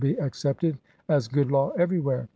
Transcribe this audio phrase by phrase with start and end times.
[0.01, 0.77] will be accepted
[1.09, 2.27] as good law everywhere.